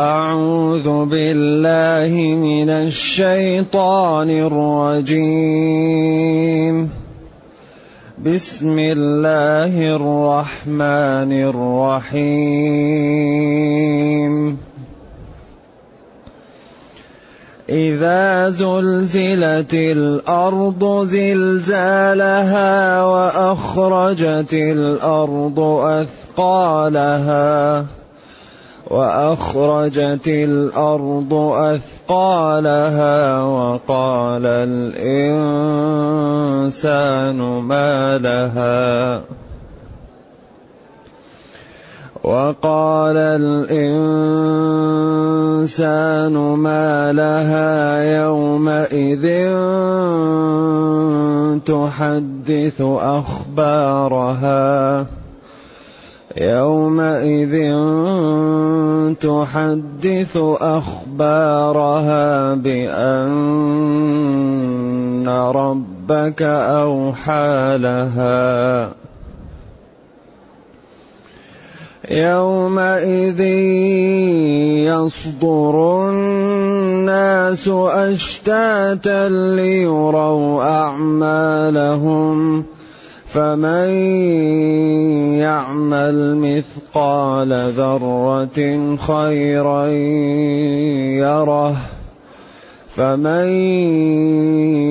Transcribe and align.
أعوذ 0.00 1.04
بالله 1.04 2.36
من 2.36 2.70
الشيطان 2.70 4.30
الرجيم. 5.04 6.90
بسم 8.24 8.78
الله 8.78 9.96
الرحمن 9.96 11.32
الرحيم. 11.52 12.32
إذا 17.68 18.48
زلزلت 18.48 19.74
الأرض 19.74 21.04
زلزالها 21.04 23.04
وأخرجت 23.04 24.52
الأرض 24.52 25.60
أثقالها 26.40 27.86
وأخرجت 28.90 30.28
الأرض 30.28 31.34
أثقالها 31.54 33.42
وقال 33.42 34.46
الإنسان 34.46 35.78
ما 37.62 38.18
لها 38.18 39.22
وقال 42.24 43.16
الإنسان 43.16 44.32
ما 46.36 47.12
لها 47.12 48.02
يومئذ 48.22 49.26
تحدث 51.64 52.80
أخبارها 53.00 54.60
يومئذ 56.36 57.54
تحدث 59.20 60.36
أخبارها 60.60 62.54
بأن 62.54 63.28
ربك 65.28 66.42
أوحى 66.42 67.78
لها. 67.78 68.90
يومئذ 72.10 73.40
يصدر 74.90 76.08
الناس 76.10 77.68
أشتاتا 77.68 79.28
ليروا 79.28 80.62
أعمالهم. 80.62 82.64
فمن 83.30 83.90
يعمل 85.38 86.36
مثقال 86.36 87.52
ذرة 87.52 88.96
خيرا 88.96 89.86
يره. 91.22 91.76
فمن 92.88 93.48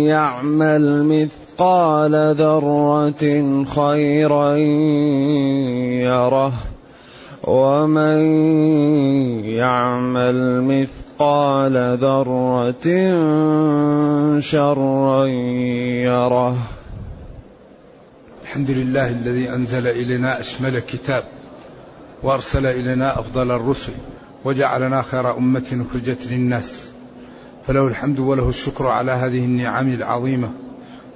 يعمل 0.08 1.04
مثقال 1.04 2.36
ذرة 2.36 3.24
خيرا 3.64 4.56
يره. 6.08 6.54
ومن 7.44 8.20
يعمل 9.46 10.62
مثقال 10.64 11.98
ذرة 11.98 12.88
شرا 14.40 15.26
يره. 16.08 16.79
الحمد 18.50 18.72
لله 18.72 19.10
الذي 19.10 19.50
أنزل 19.50 19.88
إلينا 19.88 20.40
أشمل 20.40 20.80
كتاب 20.80 21.24
وأرسل 22.24 22.66
إلينا 22.66 23.20
أفضل 23.20 23.52
الرسل 23.52 23.94
وجعلنا 24.46 25.02
خير 25.02 25.38
أمة 25.38 25.86
أخرجت 25.90 26.28
للناس. 26.28 26.92
فله 27.68 27.88
الحمد 27.88 28.20
وله 28.20 28.50
الشكر 28.50 28.88
على 28.88 29.12
هذه 29.12 29.46
النعم 29.46 29.94
العظيمة 29.94 30.52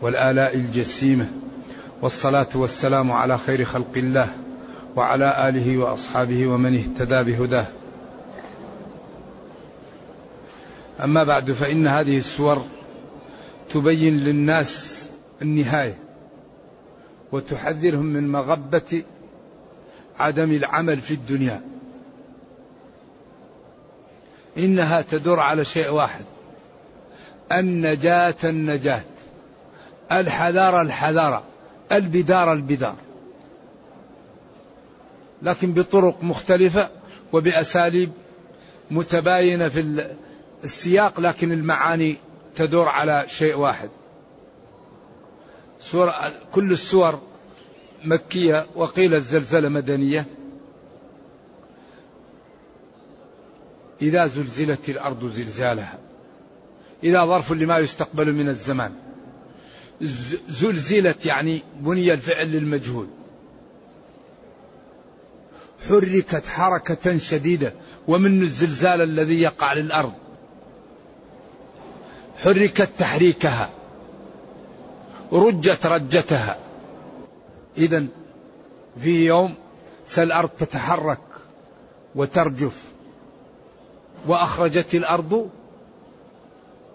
والآلاء 0.01 0.55
الجسيمة 0.55 1.27
والصلاة 2.01 2.47
والسلام 2.55 3.11
على 3.11 3.37
خير 3.37 3.63
خلق 3.65 3.97
الله 3.97 4.27
وعلى 4.95 5.49
آله 5.49 5.77
وأصحابه 5.77 6.47
ومن 6.47 6.75
اهتدى 6.75 7.23
بهداه. 7.31 7.67
أما 11.03 11.23
بعد 11.23 11.51
فإن 11.51 11.87
هذه 11.87 12.17
السور 12.17 12.65
تبين 13.69 14.17
للناس 14.17 15.09
النهاية 15.41 16.02
وتحذرهم 17.33 18.05
من 18.05 18.31
مغبة 18.31 19.03
عدم 20.19 20.51
العمل 20.51 21.01
في 21.01 21.13
الدنيا. 21.13 21.61
إنها 24.57 25.01
تدور 25.01 25.39
على 25.39 25.65
شيء 25.65 25.89
واحد 25.89 26.25
النجاة 27.51 28.35
النجاة 28.43 29.01
الحذارة 30.11 30.81
الحذارة 30.81 31.43
البدار 31.91 32.53
البدار. 32.53 32.95
لكن 35.41 35.73
بطرق 35.73 36.23
مختلفة 36.23 36.89
وبأساليب 37.33 38.11
متباينة 38.91 39.69
في 39.69 40.09
السياق 40.63 41.19
لكن 41.19 41.51
المعاني 41.51 42.17
تدور 42.55 42.87
على 42.89 43.25
شيء 43.27 43.57
واحد. 43.57 43.89
سورة 45.91 46.33
كل 46.51 46.71
السور 46.71 47.21
مكية 48.03 48.67
وقيل 48.75 49.13
الزلزلة 49.13 49.69
مدنية. 49.69 50.25
إذا 54.01 54.27
زلزلت 54.27 54.89
الأرض 54.89 55.31
زلزالها. 55.31 55.99
إذا 57.03 57.25
ظرف 57.25 57.51
لما 57.51 57.77
يستقبل 57.77 58.33
من 58.33 58.49
الزمان. 58.49 58.93
زلزلت 60.49 61.25
يعني 61.25 61.61
بني 61.79 62.13
الفعل 62.13 62.47
للمجهول. 62.47 63.07
حركت 65.89 66.45
حركة 66.45 67.17
شديدة. 67.17 67.73
ومن 68.07 68.41
الزلزال 68.41 69.01
الذي 69.01 69.41
يقع 69.41 69.73
للأرض. 69.73 70.13
حركت 72.43 72.89
تحريكها. 72.99 73.69
رجت 75.33 75.85
رجتها. 75.85 76.57
إذا 77.77 78.05
في 79.01 79.25
يوم 79.25 79.55
سالأرض 80.05 80.49
تتحرك 80.49 81.19
وترجف. 82.15 82.83
وأخرجت 84.27 84.95
الأرض 84.95 85.49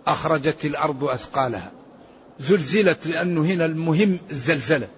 أخرجت 0.07 0.65
الأرض 0.65 1.05
أثقالها. 1.05 1.73
زلزلت 2.41 3.07
لأنه 3.07 3.41
هنا 3.41 3.65
المهم 3.65 4.19
الزلزلة. 4.31 4.89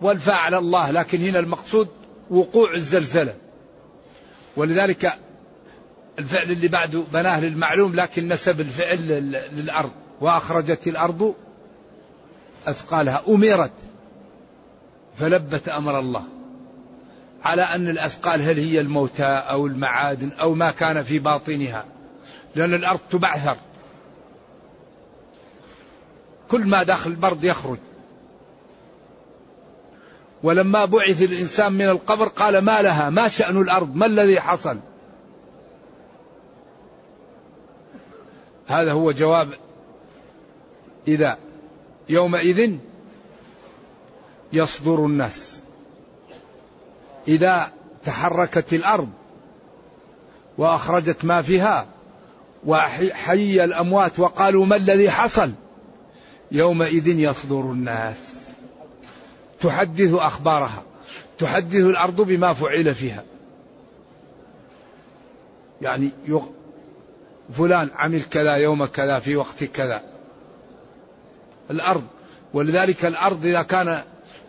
والفاعل 0.00 0.54
الله 0.54 0.90
لكن 0.90 1.20
هنا 1.20 1.38
المقصود 1.38 1.88
وقوع 2.30 2.74
الزلزلة. 2.74 3.34
ولذلك 4.56 5.12
الفعل 6.18 6.50
اللي 6.50 6.68
بعده 6.68 7.02
بناه 7.12 7.40
للمعلوم 7.40 7.94
لكن 7.94 8.28
نسب 8.28 8.60
الفعل 8.60 9.08
للأرض. 9.52 9.90
وأخرجت 10.20 10.88
الأرض 10.88 11.34
أثقالها 12.66 13.22
أمرت 13.28 13.72
فلبت 15.18 15.68
أمر 15.68 15.98
الله. 15.98 16.24
على 17.42 17.62
أن 17.62 17.88
الأثقال 17.88 18.42
هل 18.42 18.58
هي 18.58 18.80
الموتى 18.80 19.24
أو 19.24 19.66
المعادن 19.66 20.30
أو 20.32 20.54
ما 20.54 20.70
كان 20.70 21.02
في 21.02 21.18
باطنها 21.18 21.84
لأن 22.54 22.74
الأرض 22.74 23.00
تبعثر. 23.10 23.56
كل 26.50 26.68
ما 26.68 26.82
داخل 26.82 27.10
البرد 27.10 27.44
يخرج. 27.44 27.78
ولما 30.42 30.84
بعث 30.84 31.22
الإنسان 31.22 31.72
من 31.72 31.88
القبر 31.88 32.28
قال 32.28 32.58
ما 32.58 32.82
لها 32.82 33.10
ما 33.10 33.28
شأن 33.28 33.60
الأرض 33.60 33.94
ما 33.94 34.06
الذي 34.06 34.40
حصل؟ 34.40 34.78
هذا 38.66 38.92
هو 38.92 39.12
جواب 39.12 39.48
إذا 41.08 41.38
يومئذ 42.10 42.76
يصدر 44.52 45.06
الناس. 45.06 45.60
إذا 47.28 47.72
تحركت 48.04 48.72
الأرض 48.72 49.08
وأخرجت 50.58 51.24
ما 51.24 51.42
فيها 51.42 51.86
وحي 52.66 53.64
الأموات 53.64 54.18
وقالوا 54.18 54.66
ما 54.66 54.76
الذي 54.76 55.10
حصل؟ 55.10 55.52
يومئذ 56.52 57.08
يصدر 57.08 57.60
الناس. 57.60 58.18
تحدث 59.60 60.12
أخبارها. 60.12 60.82
تحدث 61.38 61.84
الأرض 61.84 62.20
بما 62.20 62.52
فعل 62.52 62.94
فيها. 62.94 63.24
يعني 65.82 66.10
فلان 67.52 67.90
عمل 67.94 68.22
كذا 68.22 68.54
يوم 68.54 68.84
كذا 68.84 69.18
في 69.18 69.36
وقت 69.36 69.64
كذا. 69.64 70.09
الأرض. 71.70 72.04
ولذلك 72.54 73.04
الأرض 73.04 73.46
إذا 73.46 73.62
كان 73.62 74.02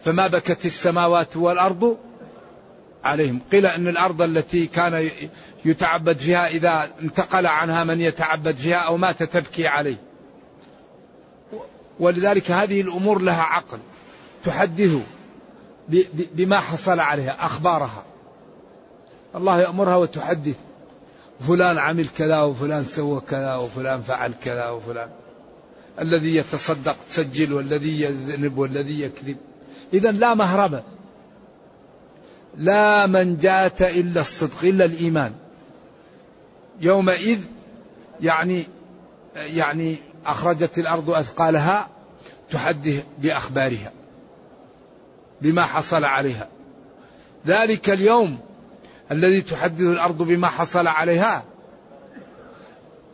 فما 0.05 0.27
بكت 0.27 0.65
السماوات 0.65 1.37
والأرض 1.37 1.97
عليهم. 3.03 3.41
قيل 3.51 3.65
أن 3.65 3.87
الأرض 3.87 4.21
التي 4.21 4.67
كان 4.67 5.09
يتعبد 5.65 6.17
فيها 6.17 6.47
إذا 6.47 6.89
انتقل 7.01 7.45
عنها 7.45 7.83
من 7.83 8.01
يتعبد 8.01 8.55
فيها 8.55 8.77
أو 8.77 8.97
مات 8.97 9.23
تبكي 9.23 9.67
عليه. 9.67 9.97
ولذلك 11.99 12.51
هذه 12.51 12.81
الأمور 12.81 13.19
لها 13.19 13.41
عقل. 13.41 13.79
تحدث 14.43 14.97
بما 16.15 16.59
حصل 16.59 16.99
عليها 16.99 17.45
أخبارها. 17.45 18.03
الله 19.35 19.61
يأمرها 19.61 19.95
وتحدث. 19.95 20.55
فلان 21.47 21.77
عمل 21.77 22.07
كذا 22.17 22.41
وفلان 22.41 22.83
سوى 22.83 23.21
كذا 23.29 23.55
وفلان 23.55 24.01
فعل 24.01 24.33
كذا 24.43 24.69
وفلان. 24.69 25.09
الذي 26.01 26.35
يتصدق 26.35 26.97
تسجل 27.09 27.53
والذي 27.53 28.01
يذنب 28.01 28.57
والذي 28.57 29.01
يكذب. 29.01 29.37
إذا 29.93 30.11
لا 30.11 30.33
مهرب. 30.33 30.83
لا 32.57 33.07
منجاة 33.07 33.73
إلا 33.81 34.21
الصدق 34.21 34.63
إلا 34.63 34.85
الإيمان. 34.85 35.33
يومئذ 36.81 37.39
يعني 38.21 38.63
يعني 39.35 39.95
أخرجت 40.25 40.77
الأرض 40.77 41.09
أثقالها 41.09 41.89
تحدث 42.51 43.03
بأخبارها 43.17 43.91
بما 45.41 45.63
حصل 45.65 46.03
عليها. 46.03 46.49
ذلك 47.47 47.89
اليوم 47.89 48.39
الذي 49.11 49.41
تحدث 49.41 49.81
الأرض 49.81 50.17
بما 50.17 50.47
حصل 50.47 50.87
عليها. 50.87 51.43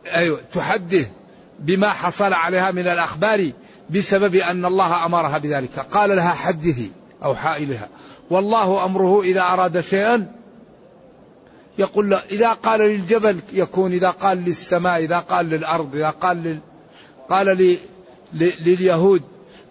أيوة 0.06 0.40
تحدث 0.52 1.10
بما 1.58 1.90
حصل 1.90 2.32
عليها 2.32 2.70
من 2.70 2.86
الأخبار 2.86 3.52
بسبب 3.90 4.34
أن 4.34 4.64
الله 4.64 5.06
أمرها 5.06 5.38
بذلك. 5.38 5.78
قال 5.78 6.16
لها 6.16 6.30
حدثي 6.30 6.90
أو 7.24 7.34
حائلها. 7.34 7.88
والله 8.30 8.84
أمره 8.84 9.22
إذا 9.22 9.42
أراد 9.42 9.80
شيئا 9.80 10.32
يقول 11.78 12.10
له 12.10 12.16
إذا 12.30 12.52
قال 12.52 12.80
للجبل 12.80 13.40
يكون 13.52 13.92
إذا 13.92 14.10
قال 14.10 14.38
للسماء 14.38 15.04
إذا 15.04 15.18
قال 15.18 15.46
للأرض 15.46 15.94
إذا 15.94 16.10
قال 16.10 16.42
لل... 16.42 16.60
قال 17.30 17.56
لي... 17.56 17.78
ل... 18.34 18.50
لليهود 18.60 19.22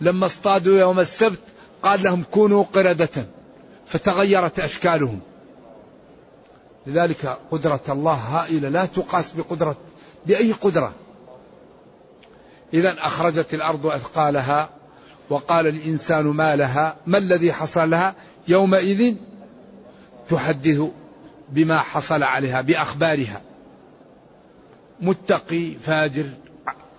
لما 0.01 0.25
اصطادوا 0.25 0.79
يوم 0.79 0.99
السبت 0.99 1.39
قال 1.83 2.03
لهم 2.03 2.23
كونوا 2.31 2.63
قردة. 2.63 3.27
فتغيرت 3.85 4.59
أشكالهم. 4.59 5.19
لذلك 6.87 7.37
قدرة 7.51 7.81
الله 7.89 8.13
هائلة. 8.13 8.69
لا 8.69 8.85
تقاس 8.85 9.31
بقدرة 9.31 9.77
بأي 10.25 10.51
قدرة. 10.51 10.93
إذا 12.73 12.95
أخرجت 12.99 13.53
الأرض 13.53 13.85
أثقالها 13.85 14.69
وقال 15.29 15.67
الإنسان 15.67 16.25
ما 16.25 16.55
لها 16.55 16.95
ما 17.05 17.17
الذي 17.17 17.53
حصل 17.53 17.89
لها؟ 17.89 18.15
يومئذ 18.47 19.15
تحدث 20.29 20.81
بما 21.49 21.79
حصل 21.79 22.23
عليها 22.23 22.61
بأخبارها. 22.61 23.41
متقي 25.01 25.71
فاجر 25.71 26.29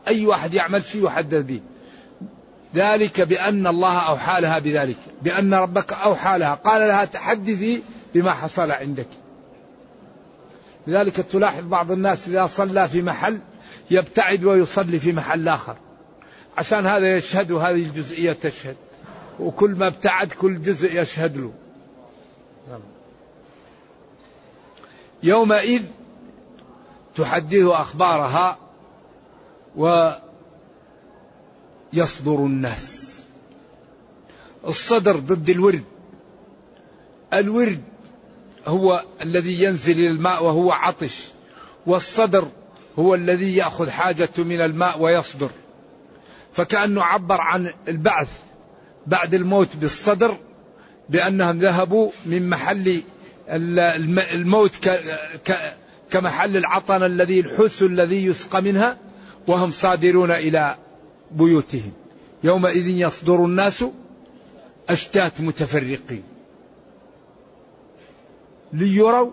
أي 0.09 0.27
واحد 0.27 0.55
يعمل 0.55 0.85
شيء 0.85 1.07
يحدث 1.07 1.45
به. 1.45 1.61
ذلك 2.75 3.21
بأن 3.21 3.67
الله 3.67 3.99
أوحى 3.99 4.41
لها 4.41 4.59
بذلك 4.59 4.97
بأن 5.23 5.55
ربك 5.55 5.93
أوحى 5.93 6.39
لها 6.39 6.55
قال 6.55 6.89
لها 6.89 7.05
تحدثي 7.05 7.83
بما 8.15 8.33
حصل 8.33 8.71
عندك. 8.71 9.09
لذلك 10.87 11.15
تلاحظ 11.15 11.65
بعض 11.65 11.93
الناس 11.93 12.29
إذا 12.29 12.47
صلى 12.47 12.89
في 12.89 13.03
محل 13.03 13.39
يبتعد 13.91 14.45
ويصلي 14.45 14.99
في 14.99 15.13
محل 15.13 15.49
آخر. 15.49 15.77
عشان 16.59 16.87
هذا 16.87 17.17
يشهد 17.17 17.51
وهذه 17.51 17.83
الجزئية 17.83 18.33
تشهد. 18.33 18.77
وكل 19.41 19.71
ما 19.71 19.87
ابتعد 19.87 20.29
كل 20.33 20.63
جزء 20.63 21.01
يشهد 21.01 21.37
له. 21.37 21.53
يومئذ 25.23 25.83
تحدث 27.17 27.65
أخبارها 27.65 28.59
ويصدر 29.77 30.19
الناس. 32.27 33.21
الصدر 34.67 35.17
ضد 35.17 35.51
الورد. 35.51 35.85
الورد 37.33 37.83
هو 38.67 39.05
الذي 39.23 39.63
ينزل 39.63 40.01
الماء 40.01 40.45
وهو 40.45 40.73
عطش. 40.73 41.29
والصدر 41.87 42.49
هو 42.99 43.15
الذي 43.15 43.57
يأخذ 43.57 43.91
حاجته 43.91 44.45
من 44.45 44.61
الماء 44.61 45.01
ويصدر. 45.01 45.51
فكأنه 46.53 47.03
عبر 47.03 47.41
عن 47.41 47.73
البعث 47.89 48.29
بعد 49.07 49.35
الموت 49.35 49.77
بالصدر 49.77 50.37
بأنهم 51.09 51.59
ذهبوا 51.59 52.11
من 52.27 52.49
محل 52.49 53.03
الموت 54.33 54.89
كمحل 56.11 56.57
العطن 56.57 57.03
الذي 57.03 57.41
الحس 57.41 57.83
الذي 57.83 58.25
يسقى 58.25 58.63
منها 58.63 58.99
وهم 59.47 59.71
صادرون 59.71 60.31
إلى 60.31 60.77
بيوتهم. 61.31 61.93
يومئذ 62.45 62.89
يصدر 62.89 63.45
الناس 63.45 63.85
أشتات 64.89 65.41
متفرقين. 65.41 66.23
ليروا 68.73 69.31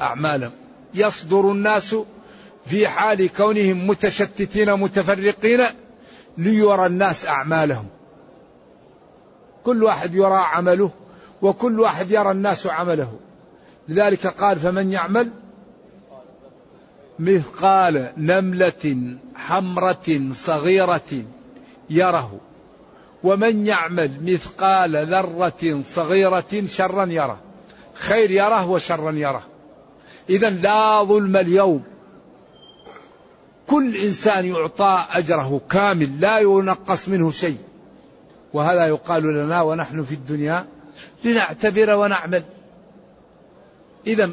أعمالهم. 0.00 0.59
يصدر 0.94 1.52
الناس 1.52 1.96
في 2.66 2.88
حال 2.88 3.28
كونهم 3.28 3.86
متشتتين 3.86 4.74
متفرقين 4.74 5.64
ليرى 6.38 6.86
الناس 6.86 7.26
أعمالهم. 7.26 7.86
كل 9.64 9.84
واحد 9.84 10.14
يرى 10.14 10.34
عمله 10.34 10.90
وكل 11.42 11.80
واحد 11.80 12.10
يرى 12.10 12.30
الناس 12.30 12.66
عمله. 12.66 13.12
لذلك 13.88 14.26
قال 14.26 14.58
فمن 14.58 14.92
يعمل 14.92 15.30
مثقال 17.18 18.12
نملة 18.16 19.16
حمرة 19.34 20.32
صغيرة 20.32 21.24
يره 21.90 22.40
ومن 23.24 23.66
يعمل 23.66 24.10
مثقال 24.22 25.06
ذرة 25.06 25.82
صغيرة 25.82 26.64
شرا 26.66 27.06
يره. 27.06 27.40
خير 27.94 28.30
يره 28.30 28.70
وشرا 28.70 29.12
يره. 29.12 29.42
إذا 30.30 30.50
لا 30.50 31.02
ظلم 31.04 31.36
اليوم. 31.36 31.82
كل 33.66 33.96
إنسان 33.96 34.44
يعطى 34.44 35.04
أجره 35.12 35.60
كامل 35.70 36.20
لا 36.20 36.38
ينقص 36.38 37.08
منه 37.08 37.30
شيء. 37.30 37.58
وهذا 38.52 38.86
يقال 38.86 39.22
لنا 39.22 39.62
ونحن 39.62 40.02
في 40.02 40.14
الدنيا 40.14 40.66
لنعتبر 41.24 41.94
ونعمل. 41.94 42.44
إذا 44.06 44.30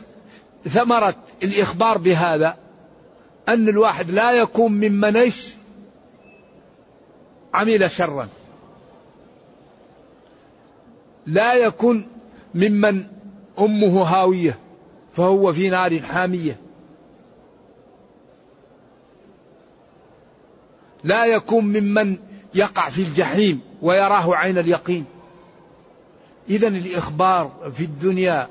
ثمرة 0.69 1.15
الإخبار 1.44 1.97
بهذا 1.97 2.57
أن 3.49 3.69
الواحد 3.69 4.11
لا 4.11 4.31
يكون 4.31 4.71
ممن 4.71 5.18
إيش؟ 5.18 5.49
عمل 7.54 7.92
شرا. 7.92 8.27
لا 11.25 11.54
يكون 11.54 12.07
ممن 12.56 13.04
أمه 13.59 14.04
هاوية. 14.04 14.67
فهو 15.18 15.54
في 15.54 15.69
نار 15.69 16.00
حامية. 16.00 16.57
لا 21.04 21.26
يكون 21.26 21.64
ممن 21.66 22.18
يقع 22.54 22.90
في 22.90 23.02
الجحيم 23.02 23.62
ويراه 23.81 24.36
عين 24.36 24.57
اليقين. 24.57 25.06
إذا 26.50 26.68
الإخبار 26.68 27.71
في 27.78 27.83
الدنيا 27.83 28.47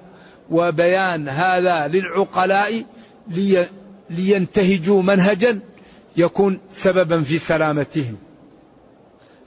وبيان 0.51 1.29
هذا 1.29 1.89
للعقلاء 1.89 2.85
لي 3.29 3.67
لينتهجوا 4.11 5.03
منهجا 5.03 5.61
يكون 6.17 6.59
سببا 6.73 7.23
في 7.23 7.39
سلامتهم. 7.39 8.17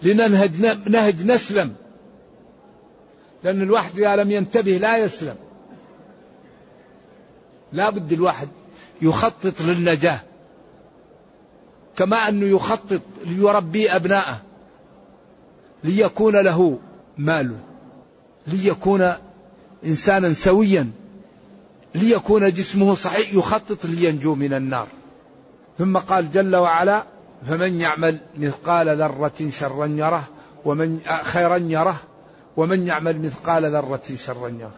لننهج 0.04 0.62
نهج 0.90 1.26
نسلم. 1.26 1.76
لأن 3.44 3.62
الواحد 3.62 4.00
إذا 4.00 4.16
لم 4.16 4.32
ينتبه 4.32 4.78
لا 4.78 4.98
يسلم. 4.98 5.36
لا 7.72 7.90
بد 7.90 8.12
الواحد 8.12 8.48
يخطط 9.02 9.62
للنجاة. 9.62 10.22
كما 11.96 12.30
أنه 12.30 12.46
يخطط 12.46 13.02
ليربي 13.26 13.96
أبناءه 13.96 14.42
ليكون 15.84 16.36
له 16.36 16.80
مال 17.18 17.58
ليكون 18.48 19.14
إنسانا 19.86 20.34
سويا 20.34 20.92
ليكون 21.96 22.52
جسمه 22.52 22.96
صحيح 22.96 23.34
يخطط 23.34 23.86
لينجو 23.86 24.36
من 24.36 24.54
النار. 24.54 24.88
ثم 25.78 25.98
قال 25.98 26.32
جل 26.32 26.56
وعلا 26.56 27.04
فمن 27.48 27.80
يعمل 27.80 28.20
مثقال 28.38 28.98
ذرة 28.98 29.50
شرا 29.50 29.86
يره 29.86 30.24
ومن 30.66 31.00
خيرا 31.24 31.58
يره 31.58 31.96
ومن 32.58 32.88
يعمل 32.88 33.22
مثقال 33.22 33.66
ذرة 33.66 34.16
شرا 34.16 34.48
يره. 34.48 34.76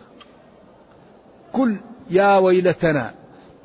كل 1.54 1.76
يا 2.12 2.38
ويلتنا 2.38 3.13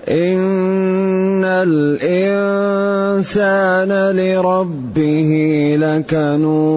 إن 0.10 1.44
الإنسان 1.46 3.32
لربه 4.16 5.32
لكنود 5.80 6.72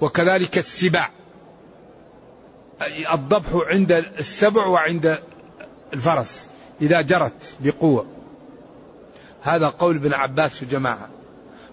وكذلك 0.00 0.58
السباع. 0.58 1.10
الضبح 3.12 3.48
عند 3.54 3.92
السبع 3.92 4.66
وعند 4.66 5.18
الفرس 5.92 6.50
إذا 6.80 7.00
جرت 7.00 7.56
بقوة. 7.60 8.06
هذا 9.42 9.68
قول 9.68 9.96
ابن 9.96 10.12
عباس 10.12 10.62
وجماعة. 10.62 11.19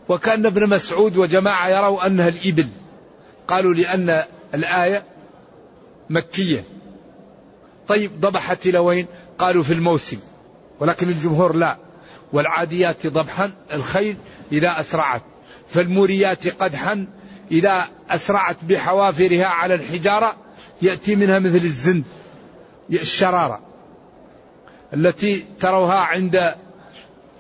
وكان 0.10 0.46
ابن 0.46 0.70
مسعود 0.70 1.18
وجماعة 1.18 1.70
يروا 1.70 2.08
أنها 2.08 2.28
الإبل. 2.28 2.68
قالوا 3.48 3.74
لأن 3.74 4.24
الآية 4.54 5.04
مكية. 6.10 6.64
طيب 7.88 8.20
ضبحت 8.20 8.66
إلى 8.66 8.78
وين؟ 8.78 9.08
قالوا 9.38 9.64
في 9.64 9.74
الموسم. 9.74 10.20
ولكن 10.80 11.10
الجمهور 11.10 11.56
لا. 11.56 11.78
والعاديات 12.34 13.08
ضبحا 13.08 13.52
الخيل 13.74 14.18
إذا 14.52 14.80
أسرعت. 14.80 15.22
فالموريات 15.68 16.48
قدحا 16.48 17.08
إذا 17.52 17.90
أسرعت 18.10 18.64
بحوافرها 18.64 19.46
على 19.46 19.74
الحجارة 19.74 20.36
يأتي 20.82 21.16
منها 21.16 21.40
مثل 21.40 21.56
الزند 21.56 22.04
الشرارة. 22.92 23.62
التي 24.94 25.46
تروها 25.60 26.00
عند 26.00 26.36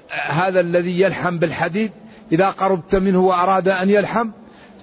هذا 0.09 0.59
الذي 0.59 1.01
يلحم 1.01 1.37
بالحديد 1.37 1.91
إذا 2.31 2.49
قربت 2.49 2.95
منه 2.95 3.19
وأراد 3.19 3.69
أن 3.69 3.89
يلحم 3.89 4.29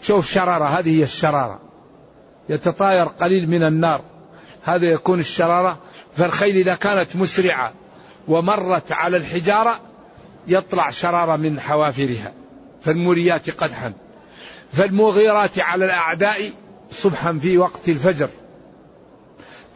شوف 0.03 0.31
شرارة 0.31 0.65
هذه 0.65 0.99
هي 0.99 1.03
الشرارة. 1.03 1.61
يتطاير 2.49 3.07
قليل 3.07 3.51
من 3.51 3.63
النار. 3.63 4.01
هذا 4.63 4.87
يكون 4.87 5.21
الشرارة. 5.21 5.79
فالخيل 6.17 6.57
إذا 6.57 6.75
كانت 6.75 7.17
مسرعة 7.17 7.73
ومرت 8.29 8.93
على 8.93 9.17
الحجارة 9.17 9.81
يطلع 10.47 10.91
شرارة 10.91 11.37
من 11.37 11.61
حوافرها. 11.61 12.33
فالموريات 12.83 13.51
قدحا. 13.51 13.93
فالمغيرات 14.73 15.59
على 15.59 15.85
الأعداء 15.85 16.51
صبحا 16.91 17.39
في 17.43 17.59
وقت 17.59 17.89
الفجر. 17.89 18.29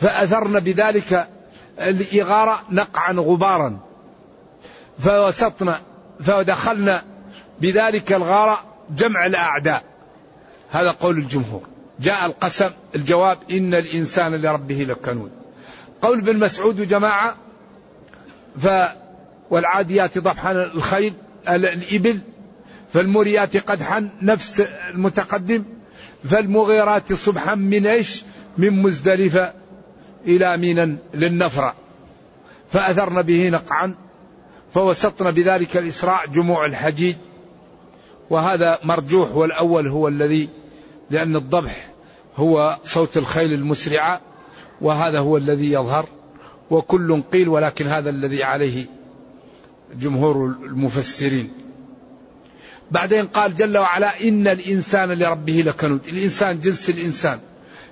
فأثرن 0.00 0.60
بذلك 0.60 1.28
الإغارة 1.80 2.62
نقعا 2.70 3.12
غبارا. 3.12 3.78
فوسطنا 4.98 5.80
فدخلنا 6.20 7.04
بذلك 7.60 8.12
الغارة 8.12 8.64
جمع 8.90 9.26
الأعداء. 9.26 9.82
هذا 10.70 10.90
قول 10.90 11.18
الجمهور. 11.18 11.62
جاء 12.00 12.26
القسم 12.26 12.70
الجواب 12.94 13.38
إن 13.50 13.74
الإنسان 13.74 14.34
لربه 14.34 14.74
لكنود. 14.74 15.30
قول 16.02 16.18
ابن 16.18 16.38
مسعود 16.38 16.80
وجماعة 16.80 17.36
ف 18.58 18.68
والعاديات 19.50 20.18
ضبحا 20.18 20.52
الخيل 20.52 21.14
الإبل 21.48 22.20
فالموريات 22.92 23.56
قدحا 23.56 24.08
نفس 24.22 24.60
المتقدم 24.94 25.64
فالمغيرات 26.24 27.12
صبحا 27.12 27.54
من 27.54 27.86
إيش؟ 27.86 28.24
من 28.58 28.82
مزدلفة 28.82 29.52
إلى 30.26 30.56
مينا 30.56 30.96
للنفرة. 31.14 31.74
فأثرن 32.70 33.22
به 33.22 33.48
نقعا 33.48 33.94
فوسطن 34.70 35.34
بذلك 35.34 35.76
الإسراء 35.76 36.26
جموع 36.26 36.66
الحجيج. 36.66 37.16
وهذا 38.30 38.78
مرجوح 38.84 39.36
والأول 39.36 39.88
هو 39.88 40.08
الذي 40.08 40.48
لأن 41.10 41.36
الضبح 41.36 41.90
هو 42.36 42.78
صوت 42.84 43.16
الخيل 43.16 43.52
المسرعة 43.52 44.20
وهذا 44.80 45.18
هو 45.18 45.36
الذي 45.36 45.72
يظهر 45.72 46.08
وكل 46.70 47.22
قيل 47.32 47.48
ولكن 47.48 47.86
هذا 47.86 48.10
الذي 48.10 48.44
عليه 48.44 48.86
جمهور 49.94 50.46
المفسرين. 50.46 51.52
بعدين 52.90 53.26
قال 53.26 53.54
جل 53.54 53.78
وعلا 53.78 54.20
إن 54.28 54.48
الإنسان 54.48 55.12
لربه 55.12 55.62
لكنود 55.66 56.00
الإنسان 56.08 56.60
جنس 56.60 56.90
الإنسان 56.90 57.38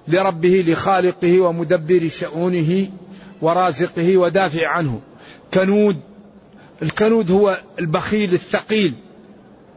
لربه 0.08 0.64
لخالقه 0.66 1.40
ومدبر 1.40 2.08
شؤونه 2.08 2.86
ورازقه 3.42 4.16
ودافع 4.16 4.68
عنه. 4.68 5.00
كنود 5.54 6.00
الكنود 6.82 7.30
هو 7.30 7.60
البخيل 7.78 8.34
الثقيل 8.34 8.94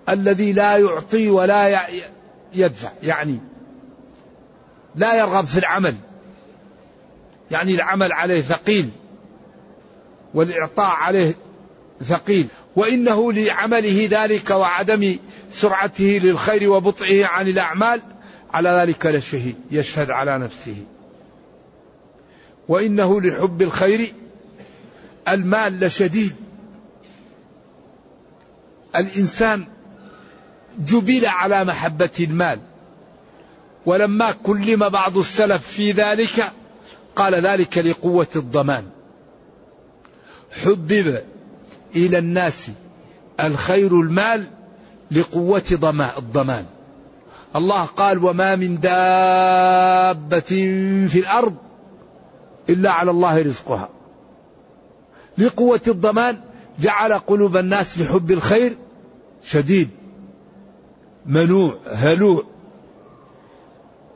الذي 0.09 0.53
لا 0.53 0.77
يعطي 0.77 1.29
ولا 1.29 1.87
يدفع 2.53 2.91
يعني 3.03 3.39
لا 4.95 5.19
يرغب 5.19 5.45
في 5.45 5.57
العمل. 5.57 5.95
يعني 7.51 7.75
العمل 7.75 8.11
عليه 8.11 8.41
ثقيل 8.41 8.89
والإعطاء 10.33 10.95
عليه 10.95 11.33
ثقيل. 12.03 12.47
وإنه 12.75 13.33
لعمله 13.33 14.07
ذلك 14.11 14.49
وعدم 14.49 15.17
سرعته 15.51 16.19
للخير 16.23 16.69
وبطئه 16.69 17.25
عن 17.25 17.47
الأعمال 17.47 18.01
على 18.53 18.69
ذلك 18.81 19.05
لشهيد 19.05 19.55
يشهد 19.71 20.09
على 20.11 20.37
نفسه. 20.37 20.75
وإنه 22.67 23.21
لحب 23.21 23.61
الخير 23.61 24.13
المال 25.27 25.79
لشديد 25.79 26.35
الإنسان 28.95 29.67
جبل 30.77 31.25
على 31.25 31.65
محبة 31.65 32.09
المال. 32.19 32.59
ولما 33.85 34.31
كلم 34.31 34.89
بعض 34.89 35.17
السلف 35.17 35.67
في 35.67 35.91
ذلك 35.91 36.51
قال 37.15 37.35
ذلك 37.35 37.77
لقوة 37.77 38.27
الضمان. 38.35 38.83
حبب 40.63 41.21
إلى 41.95 42.17
الناس 42.17 42.71
الخير 43.39 44.01
المال 44.01 44.47
لقوة 45.11 45.63
الضمان. 46.17 46.65
الله 47.55 47.85
قال 47.85 48.23
وما 48.23 48.55
من 48.55 48.79
دابة 48.79 50.49
في 51.09 51.19
الأرض 51.19 51.55
إلا 52.69 52.91
على 52.91 53.11
الله 53.11 53.41
رزقها. 53.41 53.89
لقوة 55.37 55.81
الضمان 55.87 56.37
جعل 56.79 57.13
قلوب 57.13 57.57
الناس 57.57 57.99
لحب 57.99 58.31
الخير 58.31 58.77
شديد. 59.43 59.89
منوع 61.29 61.77
هلوع 61.87 62.43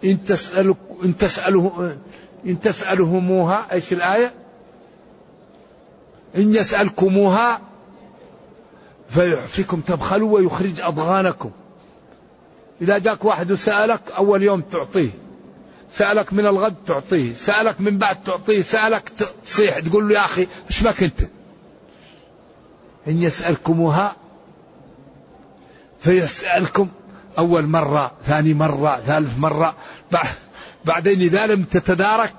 إن 0.03 0.23
تسأل 0.23 0.75
إن 1.03 1.17
تسأله 1.17 1.97
إن 2.45 2.59
تسألهموها 2.59 3.73
إيش 3.73 3.93
الآية؟ 3.93 4.33
إن 6.35 6.53
يسألكموها 6.53 7.61
فيحفكم 9.09 9.81
تبخلوا 9.81 10.31
ويخرج 10.31 10.81
أضغانكم. 10.81 11.51
إذا 12.81 12.97
جاك 12.97 13.25
واحد 13.25 13.51
وسألك 13.51 14.11
أول 14.11 14.43
يوم 14.43 14.61
تعطيه. 14.61 15.09
سألك 15.89 16.33
من 16.33 16.45
الغد 16.45 16.75
تعطيه. 16.87 17.33
سألك 17.33 17.81
من 17.81 17.97
بعد 17.97 18.23
تعطيه. 18.23 18.61
سألك 18.61 19.09
تصيح 19.43 19.79
تقول 19.79 20.09
له 20.09 20.15
يا 20.15 20.25
أخي 20.25 20.47
إيش 20.67 20.83
بك 20.83 21.03
أنت 21.03 21.19
إن 23.07 23.23
يسألكموها 23.23 24.15
فيسألكم. 25.99 26.89
أول 27.37 27.67
مرة 27.67 28.11
ثاني 28.23 28.53
مرة 28.53 28.99
ثالث 29.05 29.39
مرة 29.39 29.75
بعدين 30.85 31.21
إذا 31.21 31.47
لم 31.47 31.63
تتدارك 31.63 32.33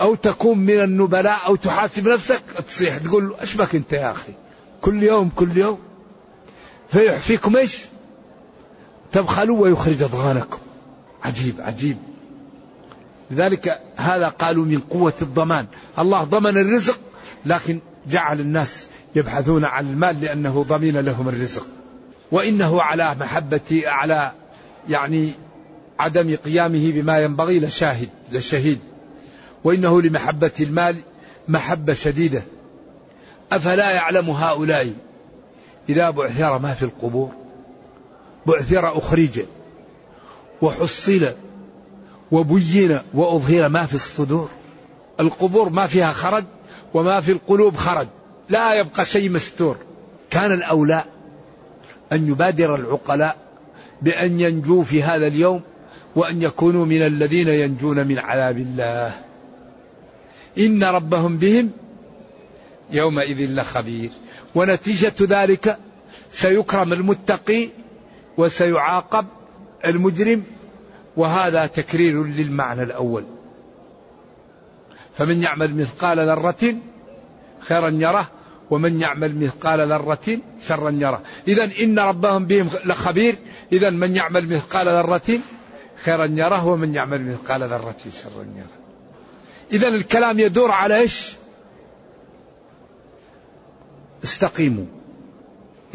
أو 0.00 0.14
تكون 0.14 0.58
من 0.58 0.80
النبلاء 0.80 1.46
أو 1.46 1.56
تحاسب 1.56 2.08
نفسك 2.08 2.42
تصيح 2.66 2.98
تقول 2.98 3.28
له 3.28 3.40
إيش 3.40 3.54
بك 3.54 3.74
أنت 3.74 3.92
يا 3.92 4.10
أخي؟ 4.10 4.32
كل 4.80 5.02
يوم 5.02 5.28
كل 5.28 5.56
يوم. 5.56 5.78
فيحفيكم 6.88 7.56
إيش؟ 7.56 7.84
تبخلوا 9.12 9.60
ويخرج 9.60 10.02
أضغانكم. 10.02 10.58
عجيب 11.24 11.60
عجيب. 11.60 11.98
لذلك 13.30 13.80
هذا 13.96 14.28
قالوا 14.28 14.64
من 14.64 14.78
قوة 14.78 15.14
الضمان. 15.22 15.66
الله 15.98 16.24
ضمن 16.24 16.58
الرزق 16.58 16.98
لكن 17.46 17.80
جعل 18.06 18.40
الناس 18.40 18.88
يبحثون 19.14 19.64
عن 19.64 19.90
المال 19.90 20.20
لأنه 20.20 20.64
ضمين 20.68 20.96
لهم 20.96 21.28
الرزق. 21.28 21.66
وإنه 22.32 22.82
على 22.82 23.14
محبة 23.14 23.82
على 23.84 24.32
يعني 24.88 25.32
عدم 25.98 26.36
قيامه 26.36 26.92
بما 26.92 27.18
ينبغي 27.18 27.60
لشاهد 27.60 28.08
لشهيد 28.32 28.78
وإنه 29.64 30.02
لمحبة 30.02 30.50
المال 30.60 30.96
محبة 31.48 31.94
شديدة. 31.94 32.42
أفلا 33.52 33.90
يعلم 33.90 34.30
هؤلاء 34.30 34.92
إذا 35.88 36.10
بعثر 36.10 36.58
ما 36.58 36.74
في 36.74 36.82
القبور؟ 36.82 37.30
بعثر 38.46 38.98
أخرج 38.98 39.40
وحصل 40.62 41.32
وبين 42.32 42.98
وأظهر 43.14 43.68
ما 43.68 43.86
في 43.86 43.94
الصدور. 43.94 44.50
القبور 45.20 45.68
ما 45.68 45.86
فيها 45.86 46.12
خرج 46.12 46.44
وما 46.94 47.20
في 47.20 47.32
القلوب 47.32 47.76
خرج. 47.76 48.06
لا 48.48 48.74
يبقى 48.74 49.04
شيء 49.04 49.30
مستور. 49.30 49.76
كان 50.30 50.52
الأولى 50.52 51.04
أن 52.12 52.28
يبادر 52.28 52.74
العقلاء 52.74 53.36
بأن 54.02 54.40
ينجوا 54.40 54.84
في 54.84 55.02
هذا 55.02 55.26
اليوم 55.26 55.60
وأن 56.16 56.42
يكونوا 56.42 56.86
من 56.86 57.02
الذين 57.02 57.48
ينجون 57.48 58.06
من 58.06 58.18
عذاب 58.18 58.58
الله. 58.58 59.20
إن 60.58 60.84
ربهم 60.84 61.36
بهم 61.36 61.70
يومئذ 62.90 63.50
لخبير. 63.50 64.10
ونتيجة 64.54 65.14
ذلك 65.20 65.78
سيكرم 66.30 66.92
المتقي 66.92 67.68
وسيعاقب 68.36 69.26
المجرم 69.84 70.42
وهذا 71.16 71.66
تكرير 71.66 72.24
للمعنى 72.24 72.82
الأول. 72.82 73.24
فمن 75.12 75.42
يعمل 75.42 75.74
مثقال 75.74 76.18
ذرة 76.18 76.74
خيرا 77.60 77.90
يره 77.90 78.30
ومن 78.70 79.00
يعمل 79.00 79.36
مثقال 79.44 79.92
ذرة 79.92 80.38
شرا 80.62 80.90
يره 80.90 81.22
إذا 81.48 81.70
إن 81.82 81.98
ربهم 81.98 82.44
بهم 82.44 82.70
لخبير. 82.84 83.38
إذا 83.72 83.90
من 83.90 84.16
يعمل 84.16 84.54
مثقال 84.54 84.88
ذرة 84.88 85.38
خيرا 86.04 86.24
يره 86.24 86.66
ومن 86.66 86.94
يعمل 86.94 87.22
مثقال 87.30 87.62
ذرة 87.62 87.96
شرا 88.22 88.42
يره 88.56 88.80
إذا 89.72 89.88
الكلام 89.88 90.38
يدور 90.38 90.70
على 90.70 90.98
إيش؟ 90.98 91.36
استقيموا. 94.24 94.86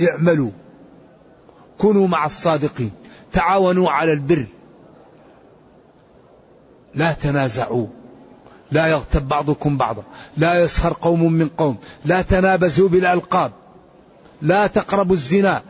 اعملوا. 0.09 0.51
كونوا 1.77 2.07
مع 2.07 2.25
الصادقين. 2.25 2.91
تعاونوا 3.31 3.91
على 3.91 4.13
البر. 4.13 4.45
لا 6.95 7.13
تنازعوا. 7.13 7.88
لا 8.71 8.88
يغتب 8.88 9.28
بعضكم 9.28 9.78
بعضا. 9.78 10.04
لا 10.38 10.62
يسخر 10.62 10.93
قوم 10.93 11.32
من 11.34 11.47
قوم. 11.47 11.78
لا 12.06 12.21
تنابزوا 12.21 12.89
بالألقاب. 12.89 13.51
لا 14.41 14.67
تقربوا 14.67 15.15
الزنا. 15.15 15.62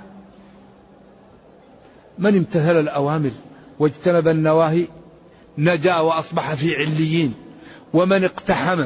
من 2.19 2.37
امتثل 2.37 2.79
الأوامر 2.79 3.31
واجتنب 3.79 4.27
النواهي؟ 4.27 4.87
نجا 5.57 5.95
وأصبح 5.95 6.53
في 6.53 6.75
عليين. 6.75 7.33
ومن 7.93 8.23
اقتحم؟ 8.23 8.85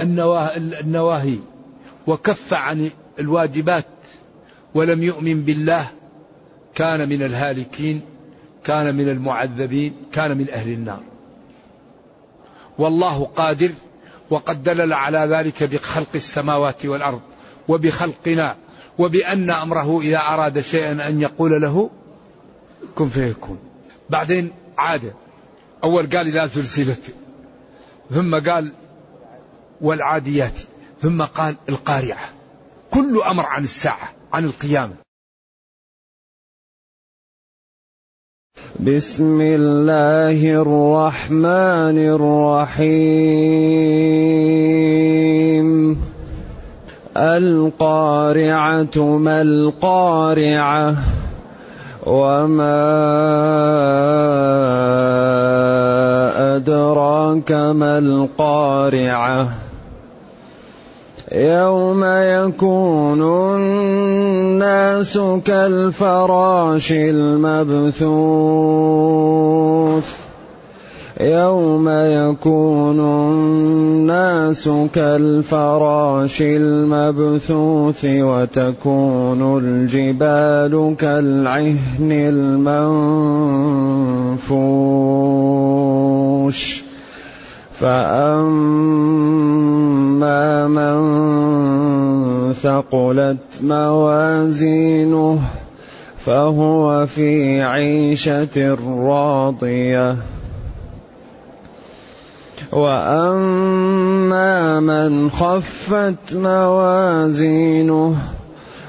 النواهي 0.00 1.38
وكف 2.06 2.54
عن 2.54 2.90
الواجبات. 3.18 3.84
ولم 4.74 5.02
يؤمن 5.02 5.42
بالله. 5.42 5.88
كان 6.74 7.08
من 7.08 7.22
الهالكين. 7.22 8.00
كان 8.64 8.94
من 8.94 9.08
المعذبين 9.08 9.94
كان 10.12 10.38
من 10.38 10.50
أهل 10.50 10.72
النار. 10.72 11.00
والله 12.78 13.24
قادر 13.24 13.72
وقد 14.30 14.62
دلل 14.62 14.92
على 14.92 15.18
ذلك 15.18 15.62
بخلق 15.62 16.08
السماوات 16.14 16.86
والأرض 16.86 17.20
وبخلقنا 17.68 18.56
وبأن 18.98 19.50
أمره 19.50 20.00
إذا 20.00 20.18
أراد 20.18 20.60
شيئا 20.60 21.08
أن 21.08 21.20
يقول 21.20 21.62
له 21.62 21.90
كن 22.94 23.08
فيكون. 23.08 23.58
بعدين 24.10 24.50
عاد 24.78 25.12
أول 25.84 26.06
قال 26.06 26.26
إذا 26.26 26.46
زلزلت 26.46 27.14
ثم 28.10 28.40
قال 28.50 28.72
والعاديات 29.80 30.60
ثم 31.02 31.22
قال 31.22 31.56
القارعة. 31.68 32.28
كل 32.90 33.22
أمر 33.26 33.46
عن 33.46 33.64
الساعة 33.64 34.12
عن 34.32 34.44
القيامة. 34.44 35.03
بسم 38.80 39.38
الله 39.40 40.62
الرحمن 40.62 41.98
الرحيم. 41.98 42.88
القارعة 47.16 48.98
ما 48.98 49.42
القارعة 49.42 50.96
وما 52.06 52.82
أدراك 56.56 57.52
ما 57.52 57.98
القارعة. 57.98 59.48
يوم 61.34 62.04
يكون 62.04 63.22
الناس 63.58 65.18
كالفراش 65.44 66.92
المبثوث. 66.92 68.14
يوم 71.20 71.88
يكون 71.88 73.00
الناس 73.00 74.68
كالفراش 74.94 76.42
المبثوث 76.42 78.04
وتكون 78.04 79.58
الجبال 79.58 80.94
كالعهن 80.98 82.12
المنفوش. 86.52 86.83
فأما 87.74 89.34
من 90.68 92.52
ثقلت 92.52 93.38
موازينه 93.62 95.40
فهو 96.16 97.06
في 97.06 97.62
عيشة 97.62 98.76
راضية 98.84 100.16
وأما 102.72 104.80
من 104.80 105.30
خفت 105.30 106.34
موازينه 106.34 108.16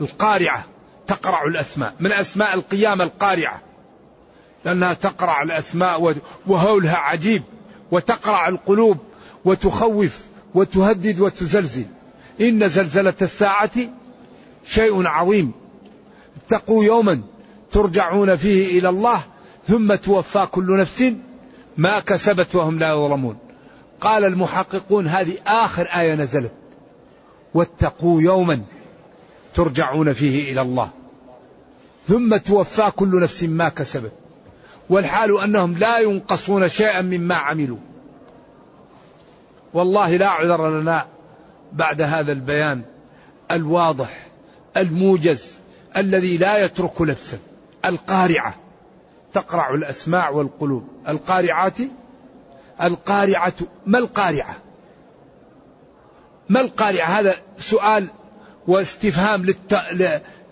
القارعة 0.00 0.64
تقرع 1.06 1.44
الأسماء. 1.44 1.94
من 2.00 2.12
أسماء 2.12 2.54
القيامة 2.54 3.04
القارعة. 3.04 3.62
لأنها 4.64 4.94
تقرع 4.94 5.42
الأسماء 5.42 6.14
وهولها 6.46 6.96
عجيب 6.96 7.42
وتقرع 7.90 8.48
القلوب 8.48 8.98
وتخوف 9.44 10.20
وتهدد 10.54 11.20
وتزلزل. 11.20 11.84
إن 12.40 12.68
زلزلة 12.68 13.14
الساعة 13.22 13.70
شيء 14.64 15.06
عظيم. 15.06 15.52
اتقوا 16.36 16.84
يوما 16.84 17.22
ترجعون 17.72 18.36
فيه 18.36 18.78
إلى 18.78 18.88
الله 18.88 19.20
ثم 19.68 19.94
توفى 19.94 20.46
كل 20.46 20.76
نفس 20.76 21.12
ما 21.76 22.00
كسبت 22.00 22.54
وهم 22.54 22.78
لا 22.78 22.90
يظلمون. 22.90 23.38
قال 24.00 24.24
المحققون 24.24 25.06
هذه 25.06 25.38
آخر 25.46 25.82
آية 25.82 26.14
نزلت. 26.14 26.52
واتقوا 27.54 28.22
يوما 28.22 28.62
ترجعون 29.56 30.12
فيه 30.12 30.52
إلى 30.52 30.60
الله. 30.60 30.90
ثم 32.08 32.36
توفى 32.36 32.90
كل 32.96 33.22
نفس 33.22 33.44
ما 33.44 33.68
كسبت. 33.68 34.12
والحال 34.90 35.40
أنهم 35.40 35.78
لا 35.78 35.98
ينقصون 35.98 36.68
شيئا 36.68 37.02
مما 37.02 37.34
عملوا. 37.34 37.78
والله 39.74 40.16
لا 40.16 40.28
عذر 40.28 40.80
لنا 40.80 41.06
بعد 41.72 42.02
هذا 42.02 42.32
البيان 42.32 42.82
الواضح 43.50 44.26
الموجز 44.76 45.58
الذي 45.96 46.36
لا 46.36 46.64
يترك 46.64 47.02
نفسا 47.02 47.38
القارعة. 47.84 48.54
تقرع 49.32 49.74
الأسماع 49.74 50.30
والقلوب. 50.30 50.88
القارعات؟ 51.08 51.78
القارعة. 52.82 53.52
ما 53.86 53.98
القارعة؟ 53.98 54.56
ما 56.48 56.60
القارعة؟ 56.60 57.06
هذا 57.06 57.36
سؤال 57.58 58.06
واستفهام 58.68 59.44
للت... 59.44 59.80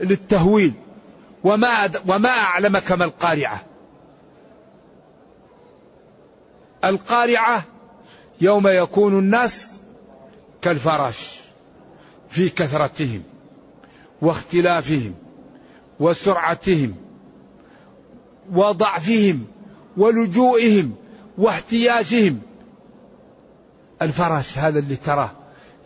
للتهويل. 0.01 0.73
وما 1.45 1.91
وما 2.09 2.29
أعلمك 2.29 2.93
ما 2.93 3.05
القارعة. 3.05 3.61
القارعة 6.85 7.65
يوم 8.41 8.67
يكون 8.67 9.19
الناس 9.19 9.81
كالفراش 10.63 11.41
في 12.29 12.49
كثرتهم 12.49 13.23
واختلافهم 14.23 15.15
وسرعتهم 16.01 16.95
وضعفهم 18.53 19.45
ولجوئهم 19.97 20.95
واحتياجهم. 21.39 22.41
الفراش 24.03 24.59
هذا 24.59 24.79
اللي 24.79 24.97
تراه. 24.97 25.31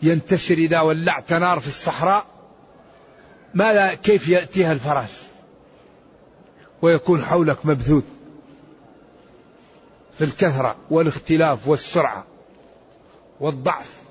ينتشر 0.02 0.54
إذا 0.54 0.80
ولعت 0.80 1.32
نار 1.32 1.60
في 1.60 1.66
الصحراء 1.66 2.26
ماذا 3.54 3.94
كيف 3.94 4.28
يأتيها 4.28 4.72
الفراش؟ 4.72 5.10
ويكون 6.82 7.24
حولك 7.24 7.66
مبثوث 7.66 8.04
في 10.12 10.24
الكثرة 10.24 10.76
والاختلاف 10.90 11.68
والسرعة 11.68 12.24
والضعف. 13.40 14.02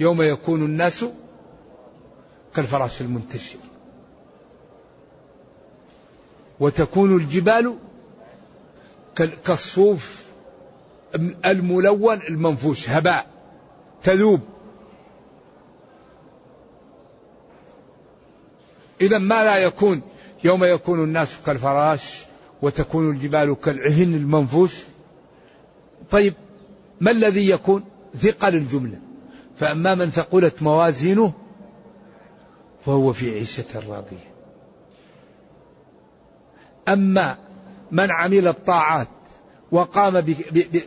يوم 0.00 0.22
يكون 0.22 0.64
الناس 0.64 1.04
كالفراش 2.54 3.00
المنتشر. 3.00 3.58
وتكون 6.60 7.16
الجبال 7.16 7.76
كالصوف 9.44 10.24
الملون 11.44 12.20
المنفوش 12.22 12.90
هباء. 12.90 13.35
تذوب. 14.06 14.40
إذا 19.00 19.18
ما 19.18 19.44
لا 19.44 19.56
يكون؟ 19.56 20.02
يوم 20.44 20.64
يكون 20.64 21.04
الناس 21.04 21.36
كالفراش 21.46 22.24
وتكون 22.62 23.10
الجبال 23.10 23.56
كالعهن 23.60 24.14
المنفوش. 24.14 24.74
طيب 26.10 26.34
ما 27.00 27.10
الذي 27.10 27.50
يكون؟ 27.50 27.84
ثقل 28.16 28.54
الجملة. 28.54 28.98
فأما 29.58 29.94
من 29.94 30.10
ثقلت 30.10 30.62
موازينه 30.62 31.32
فهو 32.84 33.12
في 33.12 33.34
عيشة 33.34 33.88
راضية. 33.88 34.30
أما 36.88 37.38
من 37.92 38.10
عمل 38.10 38.48
الطاعات 38.48 39.08
وقام 39.76 40.24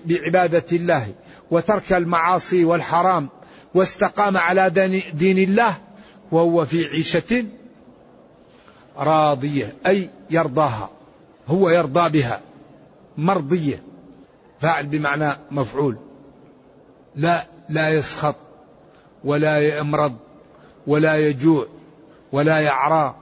بعبادة 0.06 0.66
الله 0.72 1.08
وترك 1.52 1.94
المعاصي 1.94 2.66
والحرام 2.66 3.30
واستقام 3.76 4.38
على 4.38 4.70
دين 5.14 5.38
الله 5.38 5.76
وهو 6.32 6.66
في 6.66 6.86
عيشة 6.86 7.46
راضية 8.98 9.76
أي 9.88 10.10
يرضاها 10.30 10.90
هو 11.48 11.70
يرضى 11.70 12.10
بها 12.10 12.42
مرضية. 13.18 13.84
فاعل 14.60 14.88
بمعنى 14.88 15.34
مفعول. 15.52 15.98
لا 17.16 17.48
لا 17.70 17.90
يسخط 17.90 18.36
ولا 19.24 19.78
يمرض 19.78 20.16
ولا 20.88 21.18
يجوع 21.18 21.68
ولا 22.32 22.60
يعرى 22.60 23.16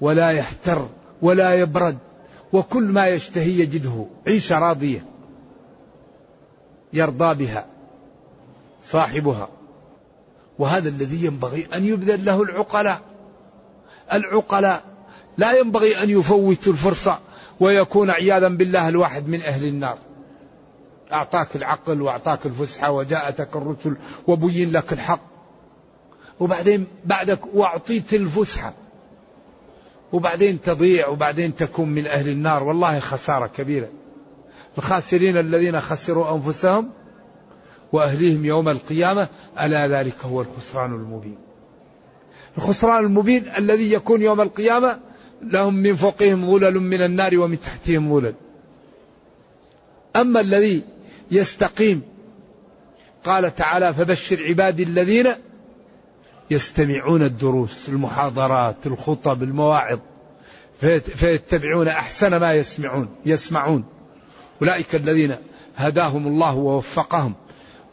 ولا 0.00 0.30
يحتر 0.30 0.88
ولا 1.22 1.54
يبرد. 1.54 1.98
وكل 2.54 2.84
ما 2.84 3.06
يشتهي 3.06 3.60
يجده. 3.60 4.06
عيشة 4.26 4.58
راضية. 4.58 5.04
يرضى 6.92 7.34
بها. 7.34 7.66
صاحبها. 8.82 9.48
وهذا 10.58 10.88
الذي 10.88 11.24
ينبغي 11.24 11.68
أن 11.74 11.84
يبذل 11.84 12.24
له 12.24 12.42
العقلاء. 12.42 13.00
العقلاء. 14.12 14.82
لا 15.38 15.52
ينبغي 15.52 16.02
أن 16.02 16.10
يفوتوا 16.10 16.72
الفرصة 16.72 17.18
ويكون 17.60 18.10
عياذا 18.10 18.48
بالله 18.48 18.88
الواحد 18.88 19.28
من 19.28 19.42
أهل 19.42 19.64
النار. 19.64 19.98
أعطاك 21.12 21.56
العقل 21.56 22.02
وأعطاك 22.02 22.46
الفسحة 22.46 22.90
وجاءتك 22.90 23.56
الرسل 23.56 23.96
وبين 24.26 24.70
لك 24.70 24.92
الحق. 24.92 25.20
وبعدين 26.40 26.86
بعدك 27.04 27.40
وأعطيت 27.54 28.14
الفسحة. 28.14 28.72
وبعدين 30.14 30.60
تضيع 30.60 31.08
وبعدين 31.08 31.56
تكون 31.56 31.88
من 31.88 32.06
أهل 32.06 32.28
النار. 32.28 32.62
والله 32.62 33.00
خسارة 33.00 33.46
كبيرة. 33.46 33.88
الخاسرين 34.78 35.36
الذين 35.36 35.80
خسروا 35.80 36.34
أنفسهم 36.36 36.90
وأهليهم 37.92 38.44
يوم 38.44 38.68
القيامة 38.68 39.28
ألا 39.60 39.88
ذلك 39.88 40.14
هو 40.24 40.40
الخسران 40.40 40.92
المبين. 40.92 41.36
الخسران 42.58 43.04
المبين 43.04 43.44
الذي 43.58 43.92
يكون 43.92 44.22
يوم 44.22 44.40
القيامة 44.40 44.98
لهم 45.42 45.74
من 45.74 45.96
فوقهم 45.96 46.50
ظلل 46.50 46.80
من 46.80 47.02
النار 47.02 47.38
ومن 47.38 47.60
تحتهم 47.60 48.20
ظلل 48.20 48.34
أما 50.16 50.40
الذي 50.40 50.82
يستقيم 51.30 52.02
قال 53.24 53.54
تعالى 53.54 53.94
فبشر 53.94 54.44
عبادي 54.48 54.82
الذين 54.82 55.34
يستمعون 56.50 57.22
الدروس 57.22 57.88
المحاضرات 57.88 58.86
الخطب 58.86 59.42
المواعظ. 59.42 59.98
فيتبعون 61.16 61.88
أحسن 61.88 62.36
ما 62.36 62.52
يسمعون 62.52 63.08
يسمعون. 63.26 63.84
أولئك 64.62 64.94
الذين 64.94 65.36
هداهم 65.76 66.26
الله 66.26 66.54
ووفقهم 66.54 67.34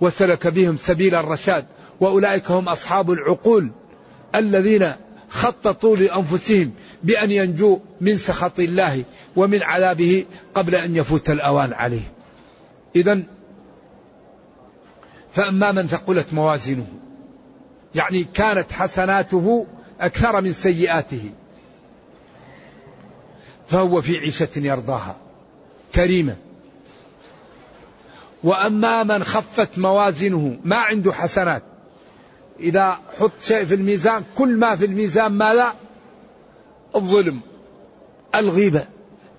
وسلك 0.01 0.47
بهم 0.47 0.77
سبيل 0.77 1.15
الرشاد 1.15 1.65
وأولئك 1.99 2.51
هم 2.51 2.69
أصحاب 2.69 3.11
العقول 3.11 3.71
الذين 4.35 4.93
خططوا 5.29 5.97
لأنفسهم 5.97 6.71
بأن 7.03 7.31
ينجوا 7.31 7.77
من 8.01 8.17
سخط 8.17 8.59
الله 8.59 9.03
ومن 9.35 9.63
عذابه 9.63 10.25
قبل 10.53 10.75
أن 10.75 10.95
يفوت 10.95 11.29
الأوان 11.29 11.73
عليه. 11.73 12.11
إذا 12.95 13.23
فأما 15.33 15.71
من 15.71 15.87
ثقلت 15.87 16.33
موازينه 16.33 16.87
يعني 17.95 18.23
كانت 18.23 18.71
حسناته 18.71 19.65
أكثر 19.99 20.41
من 20.41 20.53
سيئاته. 20.53 21.31
فهو 23.67 24.01
في 24.01 24.17
عيشة 24.17 24.49
يرضاها 24.55 25.15
كريمة. 25.95 26.35
وأما 28.43 29.03
من 29.03 29.23
خفت 29.23 29.79
موازنه 29.79 30.57
ما 30.63 30.75
عنده 30.75 31.13
حسنات. 31.13 31.63
إذا 32.59 32.99
حط 33.19 33.31
شيء 33.41 33.65
في 33.65 33.75
الميزان 33.75 34.23
كل 34.37 34.57
ما 34.57 34.75
في 34.75 34.85
الميزان 34.85 35.31
ماذا؟ 35.31 35.73
الظلم 36.95 37.41
الغيبة 38.35 38.85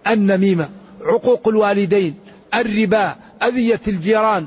النميمة 0.06 0.68
عقوق 1.02 1.48
الوالدين 1.48 2.14
الربا 2.54 3.16
أذية 3.42 3.80
الجيران 3.88 4.46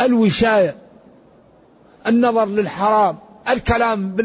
الوشاية. 0.00 0.81
النظر 2.06 2.44
للحرام 2.44 3.18
الكلام 3.48 4.16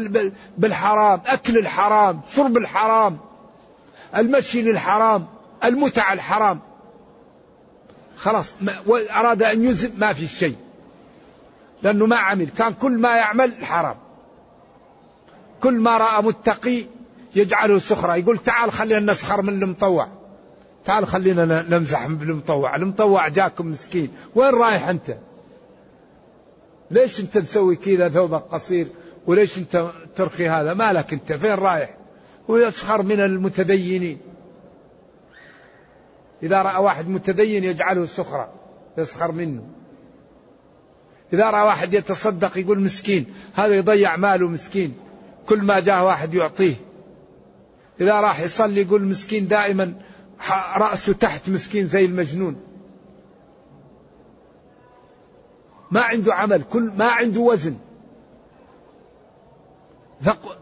بالحرام 0.58 1.20
أكل 1.26 1.58
الحرام 1.58 2.20
شرب 2.30 2.56
الحرام 2.56 3.18
المشي 4.16 4.62
للحرام 4.62 5.26
المتع 5.64 6.12
الحرام. 6.12 6.60
خلاص 8.16 8.54
أراد 9.10 9.42
أن 9.42 9.64
يذهب 9.64 9.98
ما 9.98 10.12
في 10.12 10.26
شيء. 10.26 10.56
لأنه 11.82 12.06
ما 12.06 12.16
عمل 12.16 12.48
كان 12.48 12.72
كل 12.72 12.92
ما 12.92 13.16
يعمل 13.16 13.52
حرام. 13.64 13.96
كل 15.62 15.74
ما 15.74 15.98
رأى 15.98 16.22
متقي 16.22 16.84
يجعله 17.34 17.78
سخرة 17.78 18.16
يقول 18.16 18.38
تعال 18.38 18.72
خلينا 18.72 19.12
نسخر 19.12 19.42
من 19.42 19.62
المطوع. 19.62 20.08
تعال 20.84 21.06
خلينا 21.06 21.62
نمزح 21.62 22.06
بالمطوع 22.06 22.76
المطوع 22.76 23.28
جاكم 23.28 23.70
مسكين. 23.70 24.10
وين 24.34 24.54
رايح 24.54 24.88
أنت؟ 24.88 25.16
ليش 26.90 27.20
أنت 27.20 27.38
مسوي 27.38 27.76
كذا 27.76 28.08
ثوبك 28.08 28.42
قصير 28.42 28.86
وليش 29.26 29.58
أنت 29.58 29.92
ترخي 30.16 30.48
هذا؟ 30.48 30.74
مالك 30.74 31.12
أنت 31.12 31.32
فين 31.32 31.54
رايح؟ 31.54 31.96
ويسخر 32.48 33.02
من 33.02 33.20
المتدينين. 33.20 34.18
إذا 36.42 36.62
رأى 36.62 36.82
واحد 36.82 37.08
متدين 37.08 37.64
يجعله 37.64 38.06
سخرة 38.06 38.52
يسخر 38.98 39.32
منه. 39.32 39.62
إذا 41.32 41.50
رأى 41.50 41.66
واحد 41.66 41.94
يتصدق 41.94 42.58
يقول 42.58 42.80
مسكين 42.80 43.26
هذا 43.54 43.74
يضيع 43.74 44.16
ماله 44.16 44.48
مسكين 44.48 44.94
كل 45.46 45.58
ما 45.62 45.80
جاء 45.80 46.04
واحد 46.04 46.34
يعطيه. 46.34 46.74
إذا 48.00 48.20
راح 48.20 48.40
يصلي 48.40 48.80
يقول 48.80 49.04
مسكين 49.04 49.48
دائما 49.48 49.94
رأسه 50.76 51.12
تحت 51.12 51.48
مسكين 51.48 51.86
زي 51.86 52.04
المجنون. 52.04 52.67
ما 55.90 56.00
عنده 56.00 56.34
عمل 56.34 56.62
كل 56.62 56.90
ما 56.96 57.04
عنده 57.04 57.40
وزن. 57.40 57.76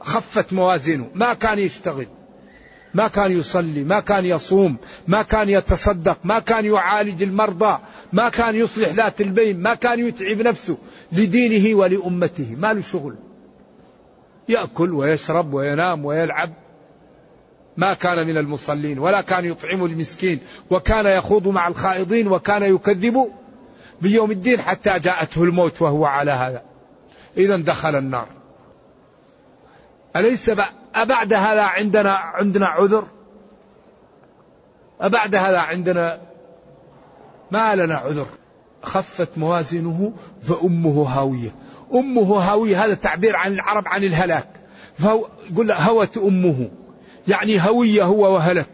خفت 0.00 0.52
موازينه. 0.52 1.10
ما 1.14 1.34
كان 1.34 1.58
يشتغل 1.58 2.06
ما 2.96 3.08
كان 3.08 3.32
يصلي 3.32 3.84
ما 3.84 4.00
كان 4.00 4.24
يصوم 4.24 4.76
ما 5.08 5.22
كان 5.22 5.48
يتصدق 5.48 6.18
ما 6.24 6.38
كان 6.38 6.64
يعالج 6.64 7.22
المرضى 7.22 7.78
ما 8.12 8.28
كان 8.28 8.54
يصلح 8.54 8.88
ذات 8.88 9.20
البين 9.20 9.60
ما 9.60 9.74
كان 9.74 10.06
يتعب 10.06 10.36
نفسه 10.36 10.76
لدينه 11.12 11.78
ولأمته. 11.78 12.56
ما 12.58 12.72
له 12.72 12.80
شغل. 12.80 13.16
يأكل 14.48 14.94
ويشرب 14.94 15.54
وينام 15.54 16.04
ويلعب. 16.04 16.52
ما 17.76 17.94
كان 17.94 18.26
من 18.26 18.36
المصلين 18.36 18.98
ولا 18.98 19.20
كان 19.20 19.44
يطعم 19.44 19.84
المسكين 19.84 20.38
وكان 20.70 21.06
يخوض 21.06 21.48
مع 21.48 21.68
الخائضين 21.68 22.28
وكان 22.28 22.62
يكذب 22.62 23.32
بيوم 24.00 24.30
الدين 24.30 24.60
حتى 24.60 24.98
جاءته 24.98 25.44
الموت 25.44 25.82
وهو 25.82 26.04
على 26.04 26.30
هذا. 26.30 26.62
إذا 27.36 27.56
دخل 27.56 27.96
النار. 27.96 28.28
أليس 30.16 30.50
أبعد 30.94 31.32
هذا 31.32 31.62
عندنا 31.62 32.12
عندنا 32.12 32.66
عذر؟ 32.66 33.04
أبعد 35.00 35.34
هذا 35.34 35.58
عندنا 35.58 36.20
ما 37.50 37.76
لنا 37.76 37.94
عذر؟ 37.94 38.26
خفت 38.82 39.38
موازينه 39.38 40.12
فأمه 40.42 41.02
هاوية. 41.02 41.54
أمه 41.94 42.36
هاوية 42.36 42.84
هذا 42.84 42.94
تعبير 42.94 43.36
عن 43.36 43.52
العرب 43.52 43.88
عن 43.88 44.04
الهلاك. 44.04 44.48
فهو 44.98 45.28
يقول 45.50 45.72
هوت 45.72 46.18
أمه. 46.18 46.70
يعني 47.28 47.60
هوية 47.60 48.04
هو 48.04 48.34
وهلك. 48.34 48.70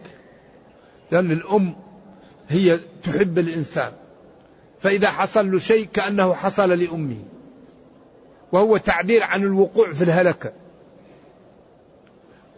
لأن 1.11 1.31
الأم 1.31 1.77
هي 2.49 2.81
تحب 3.03 3.39
الإنسان. 3.39 3.93
فإذا 4.83 5.11
حصل 5.11 5.51
له 5.51 5.59
شيء 5.59 5.89
كأنه 5.93 6.35
حصل 6.35 6.71
لأمه. 6.71 7.25
وهو 8.53 8.77
تعبير 8.77 9.23
عن 9.23 9.43
الوقوع 9.43 9.93
في 9.93 10.05
الهلكة. 10.05 10.53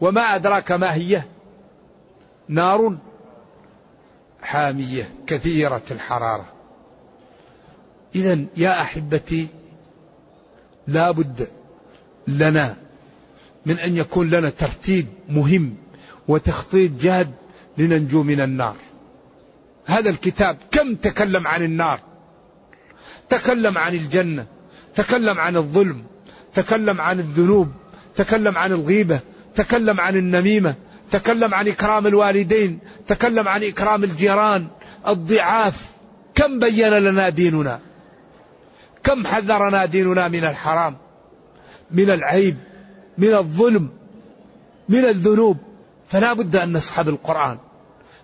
وما 0.00 0.20
أدراك 0.20 0.72
ما 0.72 0.94
هي؟ 0.94 1.22
نار 2.48 2.96
حامية 4.42 5.08
كثيرة 5.26 5.82
الحرارة. 5.90 6.52
إذا 8.14 8.44
يا 8.56 8.82
أحبتي 8.82 9.48
لا 10.86 11.10
بد 11.10 11.48
لنا 12.28 12.76
من 13.66 13.78
أن 13.78 13.96
يكون 13.96 14.30
لنا 14.30 14.50
ترتيب 14.50 15.06
مهم 15.28 15.76
وتخطيط 16.28 16.92
جاد 16.92 17.30
لننجو 17.78 18.22
من 18.22 18.40
النار. 18.40 18.76
هذا 19.86 20.10
الكتاب 20.10 20.56
كم 20.70 20.94
تكلم 20.94 21.46
عن 21.46 21.62
النار؟ 21.62 22.13
تكلم 23.28 23.78
عن 23.78 23.94
الجنة 23.94 24.46
تكلم 24.94 25.38
عن 25.38 25.56
الظلم 25.56 26.04
تكلم 26.54 27.00
عن 27.00 27.18
الذنوب 27.18 27.68
تكلم 28.16 28.58
عن 28.58 28.72
الغيبة 28.72 29.20
تكلم 29.54 30.00
عن 30.00 30.16
النميمة 30.16 30.74
تكلم 31.10 31.54
عن 31.54 31.68
إكرام 31.68 32.06
الوالدين 32.06 32.78
تكلم 33.06 33.48
عن 33.48 33.64
إكرام 33.64 34.04
الجيران 34.04 34.66
الضعاف. 35.08 35.90
كم 36.34 36.58
بين 36.58 36.88
لنا 36.88 37.28
ديننا؟ 37.28 37.80
كم 39.02 39.26
حذرنا 39.26 39.84
ديننا 39.84 40.28
من 40.28 40.44
الحرام 40.44 40.96
من 41.90 42.10
العيب 42.10 42.56
من 43.18 43.34
الظلم 43.34 43.88
من 44.88 45.04
الذنوب؟ 45.04 45.56
فلا 46.08 46.32
بد 46.32 46.56
أن 46.56 46.72
نصحب 46.72 47.08
القرآن. 47.08 47.58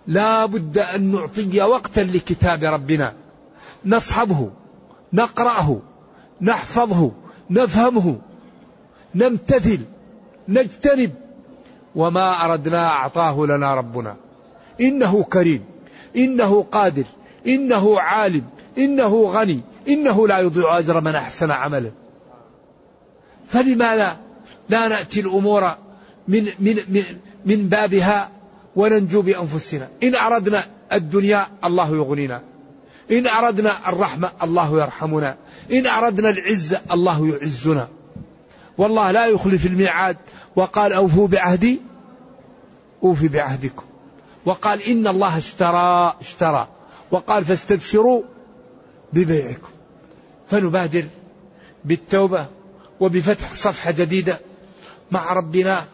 لا 0.07 0.47
بد 0.47 0.79
أن 0.79 1.13
نعطي 1.13 1.63
وقتا 1.63 2.01
لكتاب 2.01 2.65
ربنا. 2.65 3.15
نصحبه. 3.85 4.51
نقرأه 5.13 5.79
نحفظه 6.41 7.13
نفهمه 7.51 8.19
نمتثل 9.15 9.81
نجتنب. 10.49 11.13
وما 11.95 12.45
أردنا 12.45 12.89
أعطاه 12.89 13.47
لنا 13.47 13.75
ربنا. 13.75 14.17
إنه 14.81 15.23
كريم 15.23 15.65
إنه 16.17 16.63
قادر 16.63 17.05
إنه 17.47 18.01
عالم 18.01 18.45
إنه 18.79 19.25
غني 19.25 19.61
إنه 19.89 20.29
لا 20.29 20.39
يضيع 20.39 20.79
أجر 20.79 21.01
من 21.01 21.15
أحسن 21.15 21.51
عملا 21.51 21.91
فلماذا 23.49 24.17
لا 24.69 24.89
نأتي 24.89 25.21
الأمور 25.21 25.75
من, 26.29 26.45
من, 26.59 26.77
من, 26.89 27.03
من 27.47 27.69
بابها 27.69 28.31
وننجو 28.77 29.23
بأنفسنا. 29.23 29.89
إن 30.03 30.15
أردنا 30.15 30.65
الدنيا 30.93 31.47
الله 31.65 31.97
يغنينا. 31.97 32.43
إن 33.11 33.27
أردنا 33.27 33.89
الرحمة 33.89 34.31
الله 34.43 34.81
يرحمنا. 34.81 35.37
إن 35.73 35.87
أردنا 35.87 36.31
العزة 36.31 36.81
الله 36.91 37.29
يعزنا. 37.29 37.89
والله 38.79 39.11
لا 39.11 39.27
يخلف 39.27 39.67
الميعاد 39.67 40.17
وقال 40.57 40.93
أوفوا 40.93 41.29
بعهدي 41.29 41.81
أوفي 43.03 43.29
بعهدكم. 43.29 43.85
وقال 44.47 44.83
إن 44.83 45.07
الله 45.07 45.39
اشترى 45.39 46.15
اشترى. 46.21 46.69
وقال 47.11 47.45
فاستبشروا 47.45 48.23
ببيعكم. 49.13 49.69
فنبادر 50.47 51.05
بالتوبة 51.85 52.47
وبفتح 53.01 53.53
صفحة 53.53 53.91
جديدة 53.91 54.41
مع 55.11 55.33
ربنا 55.33 55.85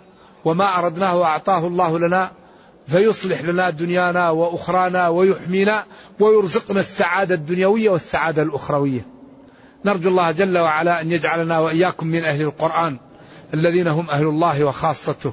وما 0.44 0.78
أردناه 0.78 1.16
وأعطاه 1.16 1.66
الله 1.66 1.98
لنا 1.98 2.30
فيصلح 2.86 3.40
لنا 3.42 3.70
دنيانا 3.70 4.30
وأخرانا 4.30 5.08
ويحمينا 5.08 5.84
ويرزقنا 6.20 6.80
السعادة 6.80 7.34
الدنيوية 7.34 7.90
والسعادة 7.90 8.42
الأخروية. 8.42 9.06
نرجو 9.84 10.08
الله 10.08 10.30
جل 10.30 10.58
وعلا 10.58 11.00
أن 11.00 11.12
يجعلنا 11.12 11.58
وإياكم 11.58 12.06
من 12.06 12.24
أهل 12.24 12.42
القرآن 12.42 12.98
الذين 13.54 13.88
هم 13.88 14.10
أهل 14.10 14.26
الله 14.26 14.64
وخاصته. 14.64 15.32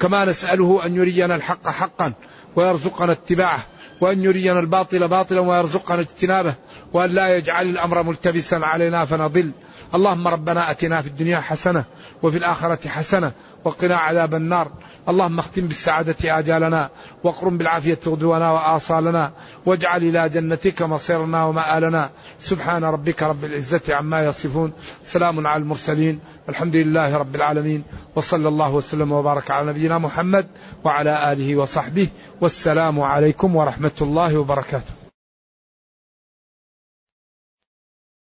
كما 0.00 0.24
نسأله 0.24 0.86
أن 0.86 0.96
يرينا 0.96 1.34
الحق 1.34 1.68
حقا 1.68 2.12
ويرزقنا 2.56 3.12
اتباعه 3.12 3.66
وأن 4.00 4.24
يرينا 4.24 4.60
الباطل 4.60 5.08
باطلا 5.08 5.40
ويرزقنا 5.40 6.00
اجتنابه 6.00 6.54
وأن 6.92 7.10
لا 7.10 7.36
يجعل 7.36 7.66
الأمر 7.66 8.02
ملتبسا 8.02 8.56
علينا 8.56 9.04
فنضل. 9.04 9.52
اللهم 9.94 10.28
ربنا 10.28 10.70
أتنا 10.70 11.02
في 11.02 11.08
الدنيا 11.08 11.40
حسنة 11.40 11.84
وفي 12.22 12.38
الآخرة 12.38 12.88
حسنة 12.88 13.32
وقنا 13.64 13.96
عذاب 13.96 14.34
النار. 14.34 14.72
اللهم 15.08 15.38
اختم 15.38 15.62
بالسعادة 15.62 16.38
آجالنا 16.38 16.88
واقرم 17.24 17.58
بالعافية 17.58 17.98
غدونا 18.06 18.50
وآصالنا 18.50 19.32
واجعل 19.66 20.02
إلى 20.02 20.28
جنتك 20.28 20.82
مصيرنا 20.82 21.44
ومآلنا. 21.44 22.10
سبحان 22.40 22.84
ربك 22.84 23.22
رب 23.22 23.44
العزة 23.44 23.94
عما 23.94 24.24
يصفون. 24.24 24.72
سلام 25.04 25.46
على 25.46 25.62
المرسلين. 25.62 26.20
الحمد 26.48 26.76
لله 26.76 27.16
رب 27.16 27.34
العالمين. 27.34 27.84
وصلى 28.16 28.48
الله 28.48 28.70
وسلم 28.72 29.12
وبارك 29.12 29.50
على 29.50 29.70
نبينا 29.70 29.98
محمد 29.98 30.46
وعلى 30.84 31.32
آله 31.32 31.56
وصحبه. 31.56 32.08
والسلام 32.40 33.00
عليكم 33.00 33.56
ورحمة 33.56 33.98
الله 34.00 34.38
وبركاته. 34.38 35.03